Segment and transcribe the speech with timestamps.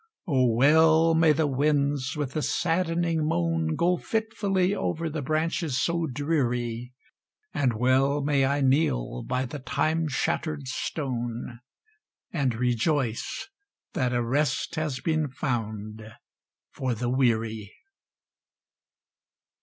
[0.27, 0.47] Oh!
[0.51, 6.91] well may the winds with a saddening moan Go fitfully over the branches so dreary;
[7.53, 11.59] And well may I kneel by the time shattered stone,
[12.31, 13.47] And rejoice
[13.93, 16.01] that a rest has been found
[16.71, 17.71] for the weary.